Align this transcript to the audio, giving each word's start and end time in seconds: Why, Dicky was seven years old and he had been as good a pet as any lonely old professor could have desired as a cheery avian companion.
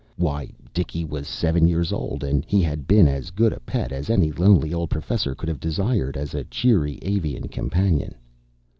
Why, 0.15 0.49
Dicky 0.73 1.05
was 1.05 1.27
seven 1.27 1.67
years 1.67 1.93
old 1.93 2.23
and 2.23 2.43
he 2.47 2.63
had 2.63 2.87
been 2.87 3.07
as 3.07 3.29
good 3.29 3.53
a 3.53 3.59
pet 3.59 3.91
as 3.91 4.09
any 4.09 4.31
lonely 4.31 4.73
old 4.73 4.89
professor 4.89 5.35
could 5.35 5.47
have 5.47 5.59
desired 5.59 6.17
as 6.17 6.33
a 6.33 6.43
cheery 6.45 6.97
avian 7.03 7.47
companion. 7.49 8.15